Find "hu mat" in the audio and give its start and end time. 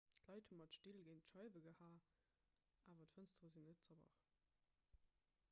0.51-0.77